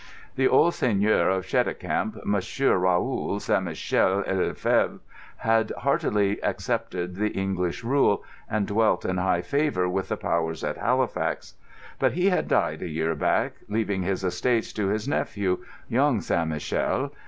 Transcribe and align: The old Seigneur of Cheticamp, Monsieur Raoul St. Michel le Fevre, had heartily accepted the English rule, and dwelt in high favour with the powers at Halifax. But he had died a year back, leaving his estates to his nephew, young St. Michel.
The 0.35 0.47
old 0.47 0.73
Seigneur 0.73 1.29
of 1.29 1.45
Cheticamp, 1.45 2.25
Monsieur 2.25 2.75
Raoul 2.75 3.39
St. 3.39 3.61
Michel 3.63 4.23
le 4.27 4.55
Fevre, 4.55 4.99
had 5.37 5.71
heartily 5.77 6.43
accepted 6.43 7.13
the 7.17 7.29
English 7.37 7.83
rule, 7.83 8.23
and 8.49 8.65
dwelt 8.65 9.05
in 9.05 9.17
high 9.17 9.43
favour 9.43 9.87
with 9.87 10.07
the 10.09 10.17
powers 10.17 10.63
at 10.63 10.77
Halifax. 10.77 11.53
But 11.99 12.13
he 12.13 12.31
had 12.31 12.47
died 12.47 12.81
a 12.81 12.89
year 12.89 13.13
back, 13.13 13.57
leaving 13.69 14.01
his 14.01 14.23
estates 14.23 14.73
to 14.73 14.87
his 14.87 15.07
nephew, 15.07 15.63
young 15.87 16.19
St. 16.19 16.47
Michel. 16.47 17.13